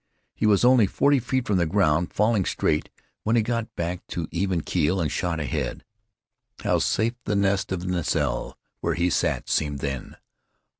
[0.33, 2.89] He was only forty feet from the ground, falling straight,
[3.21, 5.85] when he got back to even keel and shot ahead.
[6.63, 10.17] How safe the nest of the nacelle where he sat seemed then!